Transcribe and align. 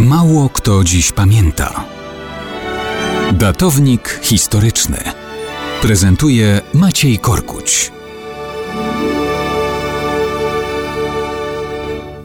Mało 0.00 0.48
kto 0.48 0.84
dziś 0.84 1.12
pamięta. 1.12 1.84
Datownik 3.32 4.20
historyczny 4.22 4.98
prezentuje 5.82 6.60
Maciej 6.74 7.18
Korkuć. 7.18 7.92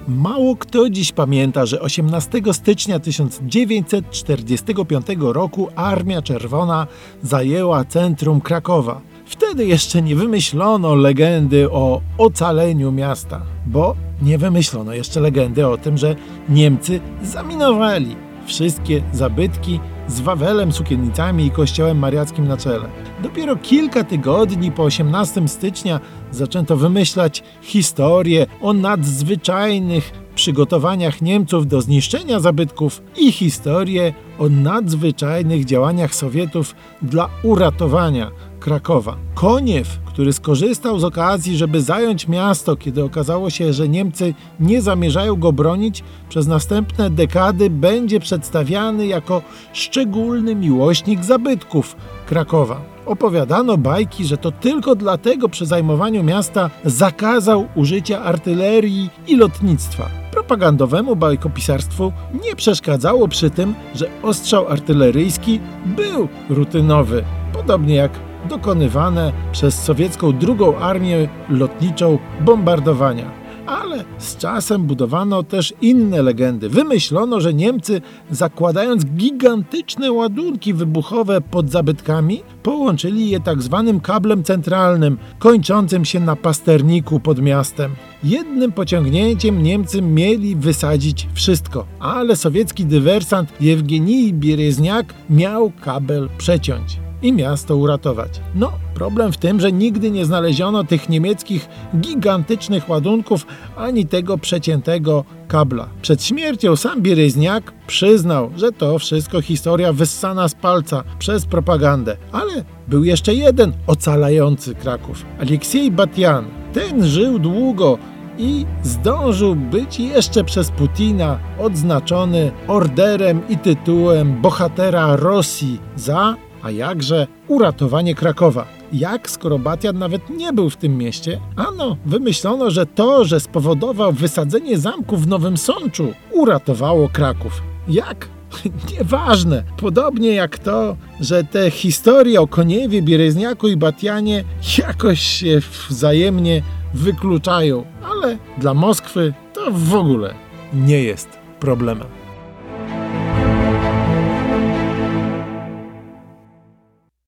Mało 0.07 0.55
kto 0.55 0.89
dziś 0.89 1.11
pamięta, 1.11 1.65
że 1.65 1.81
18 1.81 2.41
stycznia 2.51 2.99
1945 2.99 5.05
roku 5.19 5.67
Armia 5.75 6.21
Czerwona 6.21 6.87
zajęła 7.23 7.85
centrum 7.85 8.41
Krakowa. 8.41 9.01
Wtedy 9.29 9.65
jeszcze 9.65 10.01
nie 10.01 10.15
wymyślono 10.15 10.95
legendy 10.95 11.71
o 11.71 12.01
ocaleniu 12.17 12.91
miasta, 12.91 13.41
bo 13.65 13.95
nie 14.21 14.37
wymyślono 14.37 14.93
jeszcze 14.93 15.19
legendy 15.19 15.67
o 15.67 15.77
tym, 15.77 15.97
że 15.97 16.15
Niemcy 16.49 16.99
zaminowali 17.23 18.15
wszystkie 18.45 19.01
zabytki 19.13 19.79
z 20.07 20.19
Wawelem, 20.19 20.71
sukiennicami 20.71 21.45
i 21.45 21.51
kościołem 21.51 21.99
mariackim 21.99 22.47
na 22.47 22.57
czele. 22.57 22.89
Dopiero 23.23 23.55
kilka 23.55 24.03
tygodni 24.03 24.71
po 24.71 24.83
18 24.83 25.47
stycznia 25.47 25.99
zaczęto 26.31 26.77
wymyślać 26.77 27.43
historię 27.61 28.45
o 28.61 28.73
nadzwyczajnych 28.73 30.11
przygotowaniach 30.39 31.21
Niemców 31.21 31.67
do 31.67 31.81
zniszczenia 31.81 32.39
zabytków 32.39 33.01
i 33.17 33.31
historię 33.31 34.13
o 34.37 34.49
nadzwyczajnych 34.49 35.65
działaniach 35.65 36.15
Sowietów 36.15 36.75
dla 37.01 37.29
uratowania 37.43 38.31
Krakowa. 38.59 39.17
Koniew, 39.35 39.99
który 40.05 40.33
skorzystał 40.33 40.99
z 40.99 41.03
okazji, 41.03 41.57
żeby 41.57 41.81
zająć 41.81 42.27
miasto, 42.27 42.75
kiedy 42.75 43.03
okazało 43.03 43.49
się, 43.49 43.73
że 43.73 43.89
Niemcy 43.89 44.33
nie 44.59 44.81
zamierzają 44.81 45.35
go 45.35 45.53
bronić, 45.53 46.03
przez 46.29 46.47
następne 46.47 47.09
dekady 47.09 47.69
będzie 47.69 48.19
przedstawiany 48.19 49.07
jako 49.07 49.41
szczególny 49.73 50.55
miłośnik 50.55 51.23
zabytków 51.23 51.95
Krakowa. 52.25 52.81
Opowiadano 53.09 53.77
bajki, 53.77 54.25
że 54.25 54.37
to 54.37 54.51
tylko 54.51 54.95
dlatego 54.95 55.49
przy 55.49 55.65
zajmowaniu 55.65 56.23
miasta 56.23 56.69
zakazał 56.85 57.67
użycia 57.75 58.23
artylerii 58.23 59.09
i 59.27 59.35
lotnictwa. 59.35 60.09
Propagandowemu 60.31 61.15
bajkopisarstwu 61.15 62.11
nie 62.45 62.55
przeszkadzało 62.55 63.27
przy 63.27 63.49
tym, 63.49 63.75
że 63.95 64.05
ostrzał 64.23 64.67
artyleryjski 64.67 65.59
był 65.85 66.27
rutynowy, 66.49 67.23
podobnie 67.53 67.95
jak 67.95 68.11
dokonywane 68.49 69.31
przez 69.51 69.83
sowiecką 69.83 70.31
drugą 70.37 70.77
armię 70.77 71.27
lotniczą 71.49 72.17
bombardowania. 72.41 73.31
Ale 73.69 74.05
z 74.17 74.37
czasem 74.37 74.83
budowano 74.83 75.43
też 75.43 75.73
inne 75.81 76.21
legendy. 76.21 76.69
Wymyślono, 76.69 77.41
że 77.41 77.53
Niemcy, 77.53 78.01
zakładając 78.31 79.05
gigantyczne 79.05 80.11
ładunki 80.11 80.73
wybuchowe 80.73 81.41
pod 81.41 81.69
zabytkami, 81.69 82.41
połączyli 82.63 83.29
je 83.29 83.39
tak 83.39 83.61
zwanym 83.61 83.99
kablem 83.99 84.43
centralnym, 84.43 85.17
kończącym 85.39 86.05
się 86.05 86.19
na 86.19 86.35
pasterniku 86.35 87.19
pod 87.19 87.41
miastem. 87.41 87.91
Jednym 88.23 88.71
pociągnięciem 88.71 89.63
Niemcy 89.63 90.01
mieli 90.01 90.55
wysadzić 90.55 91.27
wszystko, 91.33 91.85
ale 91.99 92.35
sowiecki 92.35 92.85
dywersant 92.85 93.53
Jewgenij 93.61 94.33
Bierezniak 94.33 95.13
miał 95.29 95.71
kabel 95.81 96.29
przeciąć 96.37 97.08
i 97.21 97.33
miasto 97.33 97.75
uratować. 97.75 98.41
No, 98.55 98.71
problem 98.93 99.31
w 99.31 99.37
tym, 99.37 99.59
że 99.59 99.71
nigdy 99.71 100.11
nie 100.11 100.25
znaleziono 100.25 100.83
tych 100.83 101.09
niemieckich 101.09 101.69
gigantycznych 101.95 102.89
ładunków 102.89 103.45
ani 103.77 104.05
tego 104.05 104.37
przeciętego 104.37 105.25
kabla. 105.47 105.89
Przed 106.01 106.23
śmiercią 106.23 106.75
sam 106.75 107.01
Bieryzniak 107.01 107.73
przyznał, 107.87 108.51
że 108.55 108.71
to 108.71 108.99
wszystko 108.99 109.41
historia 109.41 109.93
wyssana 109.93 110.47
z 110.47 110.55
palca 110.55 111.03
przez 111.19 111.45
propagandę. 111.45 112.17
Ale 112.31 112.63
był 112.87 113.03
jeszcze 113.03 113.33
jeden 113.33 113.73
ocalający 113.87 114.75
Kraków. 114.75 115.25
Aleksiej 115.39 115.91
Batian. 115.91 116.45
Ten 116.73 117.05
żył 117.05 117.39
długo 117.39 117.97
i 118.37 118.65
zdążył 118.83 119.55
być 119.55 119.99
jeszcze 119.99 120.43
przez 120.43 120.71
Putina 120.71 121.39
odznaczony 121.59 122.51
orderem 122.67 123.41
i 123.49 123.57
tytułem 123.57 124.41
bohatera 124.41 125.15
Rosji 125.15 125.79
za 125.95 126.35
a 126.63 126.71
jakże 126.71 127.27
uratowanie 127.47 128.15
Krakowa. 128.15 128.65
Jak, 128.93 129.29
skoro 129.29 129.59
Batian 129.59 129.97
nawet 129.97 130.29
nie 130.29 130.53
był 130.53 130.69
w 130.69 130.77
tym 130.77 130.97
mieście? 130.97 131.39
Ano, 131.55 131.97
wymyślono, 132.05 132.71
że 132.71 132.85
to, 132.85 133.25
że 133.25 133.39
spowodował 133.39 134.13
wysadzenie 134.13 134.77
zamku 134.77 135.17
w 135.17 135.27
Nowym 135.27 135.57
Sączu, 135.57 136.13
uratowało 136.31 137.09
Kraków. 137.09 137.61
Jak? 137.87 138.29
Nieważne. 138.91 139.63
Podobnie 139.77 140.33
jak 140.33 140.59
to, 140.59 140.95
że 141.21 141.43
te 141.43 141.71
historie 141.71 142.41
o 142.41 142.47
Koniewie, 142.47 143.01
Biereźniaku 143.01 143.67
i 143.67 143.77
Batianie 143.77 144.43
jakoś 144.77 145.19
się 145.19 145.61
wzajemnie 145.89 146.61
wykluczają, 146.93 147.85
ale 148.03 148.37
dla 148.57 148.73
Moskwy 148.73 149.33
to 149.53 149.71
w 149.71 149.95
ogóle 149.95 150.33
nie 150.73 151.03
jest 151.03 151.29
problemem. 151.59 152.18